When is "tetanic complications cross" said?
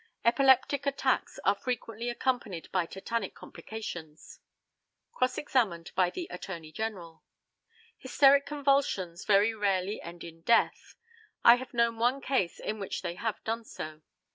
2.87-5.37